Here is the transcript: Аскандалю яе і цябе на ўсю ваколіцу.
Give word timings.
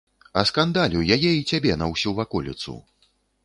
Аскандалю 0.41 1.03
яе 1.17 1.31
і 1.35 1.43
цябе 1.51 1.77
на 1.85 1.91
ўсю 1.95 2.17
ваколіцу. 2.23 2.73